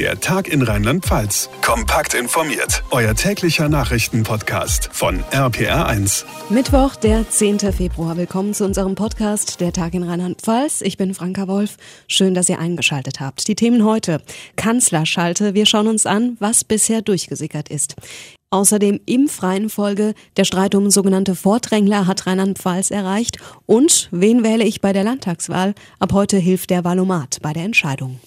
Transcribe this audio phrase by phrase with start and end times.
[0.00, 1.50] Der Tag in Rheinland-Pfalz.
[1.60, 2.82] Kompakt informiert.
[2.90, 6.24] Euer täglicher Nachrichtenpodcast von RPR1.
[6.48, 7.58] Mittwoch, der 10.
[7.70, 8.16] Februar.
[8.16, 10.80] Willkommen zu unserem Podcast Der Tag in Rheinland-Pfalz.
[10.80, 11.76] Ich bin Franka Wolf.
[12.08, 13.46] Schön, dass ihr eingeschaltet habt.
[13.46, 14.22] Die Themen heute.
[14.56, 15.52] Kanzlerschalte.
[15.52, 17.94] Wir schauen uns an, was bisher durchgesickert ist.
[18.48, 23.36] Außerdem im freien Folge der Streit um sogenannte Vordrängler hat Rheinland-Pfalz erreicht.
[23.66, 25.74] Und wen wähle ich bei der Landtagswahl?
[25.98, 28.18] Ab heute hilft der Valomat bei der Entscheidung.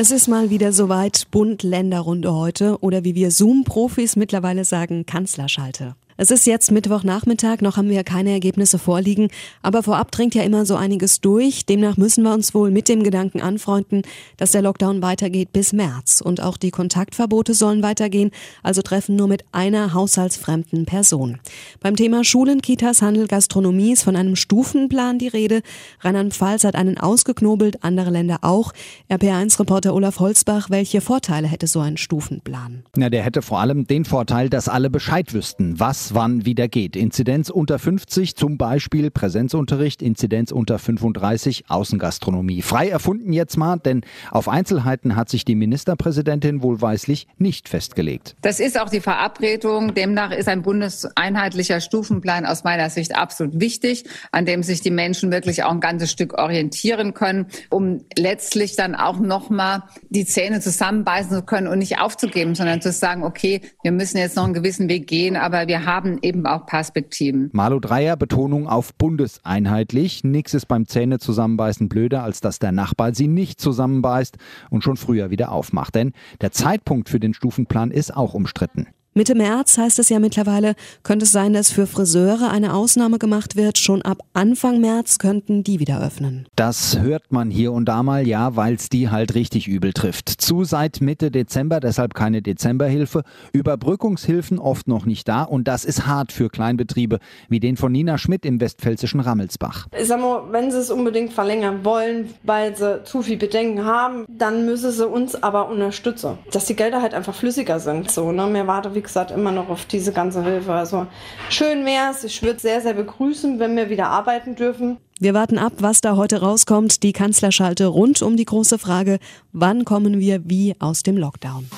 [0.00, 5.96] Es ist mal wieder soweit Bund-Länder-Runde heute oder wie wir Zoom-Profis mittlerweile sagen, Kanzlerschalte.
[6.20, 9.28] Es ist jetzt Mittwochnachmittag, noch haben wir keine Ergebnisse vorliegen,
[9.62, 11.64] aber vorab dringt ja immer so einiges durch.
[11.64, 14.02] Demnach müssen wir uns wohl mit dem Gedanken anfreunden,
[14.36, 18.32] dass der Lockdown weitergeht bis März und auch die Kontaktverbote sollen weitergehen,
[18.64, 21.38] also treffen nur mit einer haushaltsfremden Person.
[21.78, 25.62] Beim Thema Schulen, Kitas, Handel, Gastronomie ist von einem Stufenplan die Rede.
[26.00, 28.72] Rheinland-Pfalz hat einen ausgeknobelt, andere Länder auch.
[29.08, 32.82] RPR1-Reporter Olaf Holzbach, welche Vorteile hätte so ein Stufenplan?
[32.96, 36.96] Na, der hätte vor allem den Vorteil, dass alle Bescheid wüssten, was wann wieder geht.
[36.96, 42.62] Inzidenz unter 50, zum Beispiel Präsenzunterricht, Inzidenz unter 35, Außengastronomie.
[42.62, 48.36] Frei erfunden jetzt mal, denn auf Einzelheiten hat sich die Ministerpräsidentin wohlweislich nicht festgelegt.
[48.42, 49.94] Das ist auch die Verabredung.
[49.94, 55.30] Demnach ist ein bundeseinheitlicher Stufenplan aus meiner Sicht absolut wichtig, an dem sich die Menschen
[55.30, 61.36] wirklich auch ein ganzes Stück orientieren können, um letztlich dann auch nochmal die Zähne zusammenbeißen
[61.36, 64.88] zu können und nicht aufzugeben, sondern zu sagen, okay, wir müssen jetzt noch einen gewissen
[64.88, 67.50] Weg gehen, aber wir haben haben eben auch Perspektiven.
[67.52, 70.22] Malu Dreier, Betonung auf bundeseinheitlich.
[70.22, 74.38] Nix ist beim Zähne zusammenbeißen blöder, als dass der Nachbar sie nicht zusammenbeißt
[74.70, 75.96] und schon früher wieder aufmacht.
[75.96, 78.86] Denn der Zeitpunkt für den Stufenplan ist auch umstritten.
[79.14, 83.56] Mitte März heißt es ja mittlerweile, könnte es sein, dass für Friseure eine Ausnahme gemacht
[83.56, 83.76] wird.
[83.78, 86.46] Schon ab Anfang März könnten die wieder öffnen.
[86.54, 90.28] Das hört man hier und da mal, ja, weil es die halt richtig übel trifft.
[90.28, 93.22] Zu seit Mitte Dezember, deshalb keine Dezemberhilfe.
[93.52, 97.18] Überbrückungshilfen oft noch nicht da und das ist hart für Kleinbetriebe,
[97.48, 99.86] wie den von Nina Schmidt im westpfälzischen Rammelsbach.
[99.98, 104.26] Ich sag mal, wenn sie es unbedingt verlängern wollen, weil sie zu viel Bedenken haben,
[104.28, 106.38] dann müssen sie uns aber unterstützen.
[106.52, 108.10] Dass die Gelder halt einfach flüssiger sind.
[108.10, 108.46] So, ne?
[108.46, 110.72] Mir warte, wie gesagt, immer noch auf diese ganze Hilfe.
[110.72, 111.06] Also
[111.50, 112.24] schön wäre es.
[112.24, 114.98] Ich würde sehr, sehr begrüßen, wenn wir wieder arbeiten dürfen.
[115.20, 117.04] Wir warten ab, was da heute rauskommt.
[117.04, 119.18] Die Kanzlerschalte rund um die große Frage,
[119.52, 121.68] wann kommen wir wie aus dem Lockdown?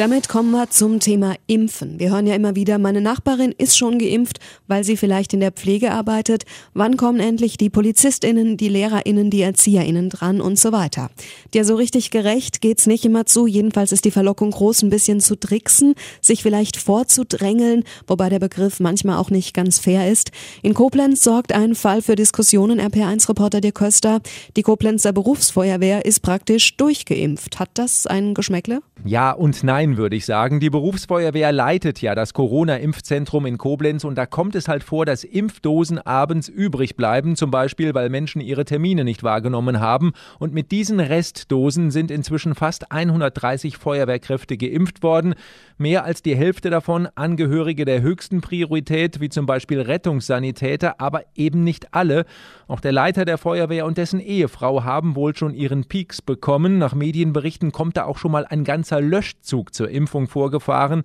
[0.00, 2.00] Damit kommen wir zum Thema Impfen.
[2.00, 5.52] Wir hören ja immer wieder, meine Nachbarin ist schon geimpft, weil sie vielleicht in der
[5.52, 6.44] Pflege arbeitet.
[6.72, 11.10] Wann kommen endlich die PolizistInnen, die LehrerInnen, die ErzieherInnen dran und so weiter?
[11.54, 13.46] Ja, so richtig gerecht geht's nicht immer zu.
[13.46, 18.80] Jedenfalls ist die Verlockung groß, ein bisschen zu tricksen, sich vielleicht vorzudrängeln, wobei der Begriff
[18.80, 20.30] manchmal auch nicht ganz fair ist.
[20.62, 24.22] In Koblenz sorgt ein Fall für Diskussionen, RPR1-Reporter Dirk Köster.
[24.56, 27.60] Die Koblenzer Berufsfeuerwehr ist praktisch durchgeimpft.
[27.60, 28.80] Hat das ein Geschmäckle?
[29.04, 30.58] Ja und nein, würde ich sagen.
[30.58, 35.22] Die Berufsfeuerwehr leitet ja das Corona-Impfzentrum in Koblenz und da kommt es halt vor, dass
[35.22, 40.12] Impfdosen abends übrig bleiben, zum Beispiel, weil Menschen ihre Termine nicht wahrgenommen haben.
[40.40, 45.34] Und mit diesen Restdosen sind inzwischen fast 130 Feuerwehrkräfte geimpft worden.
[45.78, 51.62] Mehr als die Hälfte davon Angehörige der höchsten Priorität, wie zum Beispiel Rettungssanitäter, aber eben
[51.62, 52.24] nicht alle.
[52.66, 56.78] Auch der Leiter der Feuerwehr und dessen Ehefrau haben wohl schon ihren Peaks bekommen.
[56.78, 61.04] Nach Medienberichten kommt da auch schon mal ein ganz ganzer Löschzug zur Impfung vorgefahren.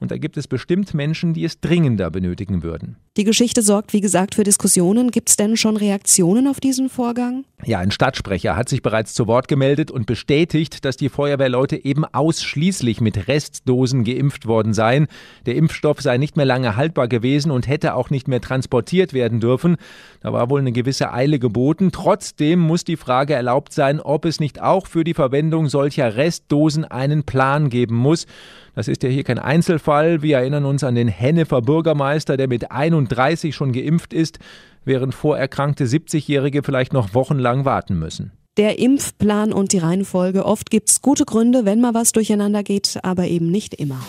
[0.00, 2.96] Und da gibt es bestimmt Menschen, die es dringender benötigen würden.
[3.18, 5.10] Die Geschichte sorgt, wie gesagt, für Diskussionen.
[5.10, 7.44] Gibt es denn schon Reaktionen auf diesen Vorgang?
[7.64, 12.04] Ja, ein Stadtsprecher hat sich bereits zu Wort gemeldet und bestätigt, dass die Feuerwehrleute eben
[12.04, 15.06] ausschließlich mit Restdosen geimpft worden seien.
[15.46, 19.40] Der Impfstoff sei nicht mehr lange haltbar gewesen und hätte auch nicht mehr transportiert werden
[19.40, 19.76] dürfen.
[20.20, 21.92] Da war wohl eine gewisse Eile geboten.
[21.92, 26.84] Trotzdem muss die Frage erlaubt sein, ob es nicht auch für die Verwendung solcher Restdosen
[26.84, 28.26] einen Plan geben muss.
[28.74, 30.20] Das ist ja hier kein Einzelfall.
[30.20, 34.38] Wir erinnern uns an den Hennefer Bürgermeister, der mit 31 schon geimpft ist,
[34.86, 38.32] während vorerkrankte 70-Jährige vielleicht noch wochenlang warten müssen.
[38.56, 40.46] Der Impfplan und die Reihenfolge.
[40.46, 44.00] Oft gibt es gute Gründe, wenn mal was durcheinander geht, aber eben nicht immer.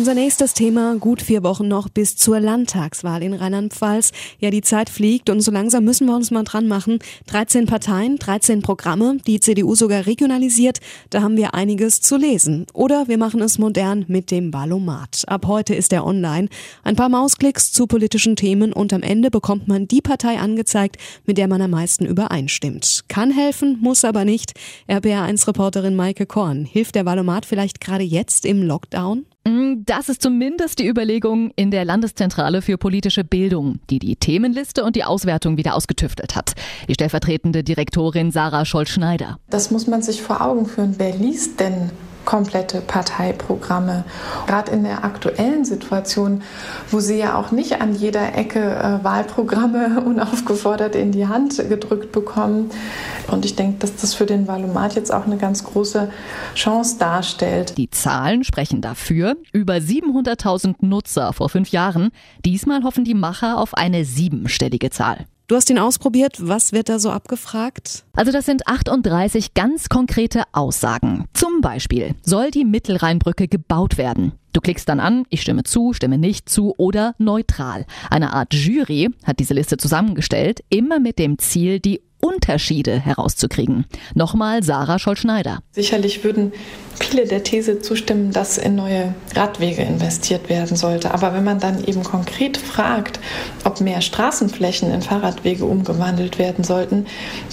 [0.00, 4.12] Unser nächstes Thema, gut vier Wochen noch bis zur Landtagswahl in Rheinland-Pfalz.
[4.38, 7.00] Ja, die Zeit fliegt und so langsam müssen wir uns mal dran machen.
[7.26, 10.78] 13 Parteien, 13 Programme, die CDU sogar regionalisiert.
[11.10, 12.64] Da haben wir einiges zu lesen.
[12.72, 15.24] Oder wir machen es modern mit dem Valomat.
[15.26, 16.48] Ab heute ist er online.
[16.82, 21.36] Ein paar Mausklicks zu politischen Themen und am Ende bekommt man die Partei angezeigt, mit
[21.36, 23.04] der man am meisten übereinstimmt.
[23.08, 24.54] Kann helfen, muss aber nicht.
[24.88, 26.64] RPR1-Reporterin Maike Korn.
[26.64, 29.26] Hilft der Valomat vielleicht gerade jetzt im Lockdown?
[29.46, 34.84] Mm, das ist zumindest die Überlegung in der Landeszentrale für politische Bildung, die die Themenliste
[34.84, 36.52] und die Auswertung wieder ausgetüftelt hat.
[36.88, 39.38] Die stellvertretende Direktorin Sarah Scholz-Schneider.
[39.48, 40.94] Das muss man sich vor Augen führen.
[40.98, 41.90] Wer liest denn
[42.30, 44.04] komplette Parteiprogramme.
[44.46, 46.42] Gerade in der aktuellen Situation,
[46.88, 52.12] wo sie ja auch nicht an jeder Ecke äh, Wahlprogramme unaufgefordert in die Hand gedrückt
[52.12, 52.70] bekommen.
[53.26, 56.08] Und ich denke, dass das für den Valomat jetzt auch eine ganz große
[56.54, 57.76] Chance darstellt.
[57.76, 59.36] Die Zahlen sprechen dafür.
[59.52, 62.10] Über 700.000 Nutzer vor fünf Jahren.
[62.44, 65.26] Diesmal hoffen die Macher auf eine siebenstellige Zahl.
[65.50, 66.36] Du hast ihn ausprobiert.
[66.38, 68.04] Was wird da so abgefragt?
[68.14, 71.24] Also das sind 38 ganz konkrete Aussagen.
[71.34, 74.30] Zum Beispiel, soll die Mittelrheinbrücke gebaut werden?
[74.52, 77.86] Du klickst dann an, ich stimme zu, stimme nicht zu oder neutral.
[78.10, 83.86] Eine Art Jury hat diese Liste zusammengestellt, immer mit dem Ziel, die Unterschiede herauszukriegen.
[84.14, 85.60] Nochmal Sarah Scholl-Schneider.
[85.72, 86.52] Sicherlich würden
[87.00, 91.14] viele der These zustimmen, dass in neue Radwege investiert werden sollte.
[91.14, 93.20] Aber wenn man dann eben konkret fragt,
[93.64, 97.06] ob mehr Straßenflächen in Fahrradwege umgewandelt werden sollten,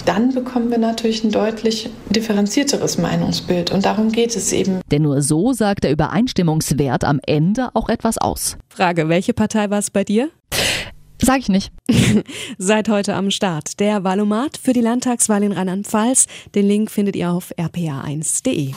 [0.04, 3.70] dann bekommen wir natürlich ein deutlich differenzierteres Meinungsbild.
[3.70, 4.80] Und darum geht es eben.
[4.90, 8.56] Denn nur so sagt der Übereinstimmungswert am Ende auch etwas aus.
[8.68, 10.30] Frage, welche Partei war es bei dir?
[11.20, 11.72] Sag ich nicht.
[12.58, 13.80] Seit heute am Start.
[13.80, 16.26] Der Valomat für die Landtagswahl in Rheinland-Pfalz.
[16.54, 18.72] Den Link findet ihr auf rpa1.de.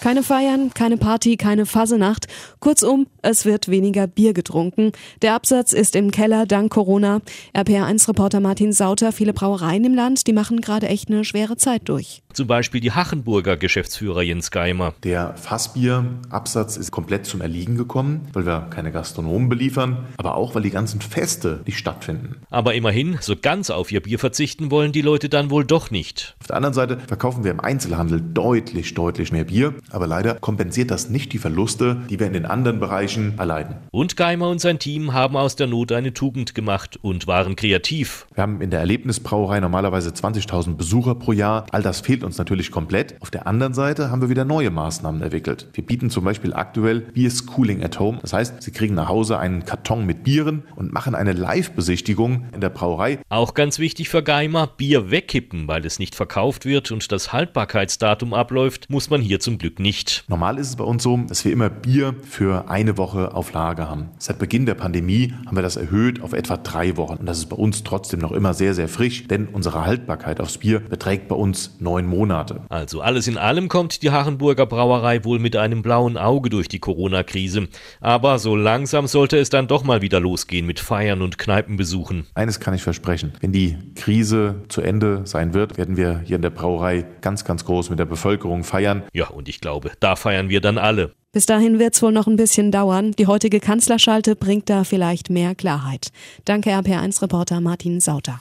[0.00, 2.26] Keine Feiern, keine Party, keine Fasenacht.
[2.60, 4.92] Kurzum, es wird weniger Bier getrunken.
[5.20, 7.22] Der Absatz ist im Keller dank Corona.
[7.56, 12.22] RPR1-Reporter Martin Sauter, viele Brauereien im Land, die machen gerade echt eine schwere Zeit durch.
[12.36, 14.92] Zum Beispiel die Hachenburger Geschäftsführer Jens Geimer.
[15.04, 20.60] Der Fassbierabsatz ist komplett zum Erliegen gekommen, weil wir keine Gastronomen beliefern, aber auch, weil
[20.60, 22.36] die ganzen Feste nicht stattfinden.
[22.50, 26.36] Aber immerhin, so ganz auf ihr Bier verzichten wollen die Leute dann wohl doch nicht.
[26.42, 29.72] Auf der anderen Seite verkaufen wir im Einzelhandel deutlich, deutlich mehr Bier.
[29.88, 33.76] Aber leider kompensiert das nicht die Verluste, die wir in den anderen Bereichen erleiden.
[33.92, 38.26] Und Geimer und sein Team haben aus der Not eine Tugend gemacht und waren kreativ.
[38.34, 41.64] Wir haben in der Erlebnisbrauerei normalerweise 20.000 Besucher pro Jahr.
[41.70, 43.16] All das fehlt uns natürlich komplett.
[43.20, 45.68] Auf der anderen Seite haben wir wieder neue Maßnahmen entwickelt.
[45.72, 48.18] Wir bieten zum Beispiel aktuell Beer Schooling at Home.
[48.20, 52.60] Das heißt, Sie kriegen nach Hause einen Karton mit Bieren und machen eine Live-Besichtigung in
[52.60, 53.18] der Brauerei.
[53.28, 58.34] Auch ganz wichtig für Geimer, Bier wegkippen, weil es nicht verkauft wird und das Haltbarkeitsdatum
[58.34, 60.24] abläuft, muss man hier zum Glück nicht nicht.
[60.28, 63.88] Normal ist es bei uns so, dass wir immer Bier für eine Woche auf Lager
[63.88, 64.08] haben.
[64.18, 67.18] Seit Beginn der Pandemie haben wir das erhöht auf etwa drei Wochen.
[67.18, 70.58] Und das ist bei uns trotzdem noch immer sehr, sehr frisch, denn unsere Haltbarkeit aufs
[70.58, 72.15] Bier beträgt bei uns neun Monate.
[72.68, 76.78] Also alles in allem kommt die Hachenburger Brauerei wohl mit einem blauen Auge durch die
[76.78, 77.68] Corona-Krise.
[78.00, 82.26] Aber so langsam sollte es dann doch mal wieder losgehen mit Feiern und Kneipenbesuchen.
[82.34, 83.32] Eines kann ich versprechen.
[83.40, 87.64] Wenn die Krise zu Ende sein wird, werden wir hier in der Brauerei ganz, ganz
[87.64, 89.04] groß mit der Bevölkerung feiern.
[89.12, 91.12] Ja, und ich glaube, glaube, da feiern wir dann alle.
[91.32, 93.12] Bis dahin wird es wohl noch ein bisschen dauern.
[93.18, 96.08] Die heutige Kanzlerschalte bringt da vielleicht mehr Klarheit.
[96.44, 98.40] Danke RPR1-Reporter Martin Sauter.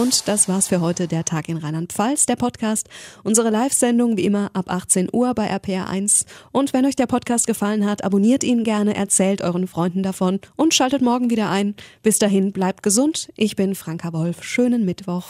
[0.00, 2.88] Und das war's für heute, der Tag in Rheinland-Pfalz, der Podcast.
[3.22, 6.24] Unsere Live-Sendung wie immer ab 18 Uhr bei RPR1.
[6.52, 10.72] Und wenn euch der Podcast gefallen hat, abonniert ihn gerne, erzählt euren Freunden davon und
[10.72, 11.74] schaltet morgen wieder ein.
[12.02, 13.28] Bis dahin bleibt gesund.
[13.36, 14.42] Ich bin Franka Wolf.
[14.42, 15.26] Schönen Mittwoch.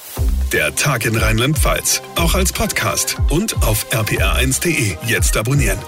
[0.52, 4.98] Der Tag in Rheinland-Pfalz, auch als Podcast und auf rpr1.de.
[5.04, 5.78] Jetzt abonnieren.